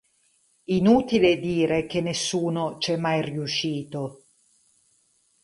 [0.73, 4.23] Inutile dire che nessuno ci è mai riuscito.